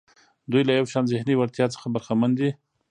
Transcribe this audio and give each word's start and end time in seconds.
دوی 0.51 0.63
له 0.67 0.73
یو 0.79 0.85
شان 0.91 1.05
ذهني 1.13 1.33
وړتیا 1.37 1.65
څخه 1.75 1.87
برخمن 1.93 2.31
دي. 2.39 2.49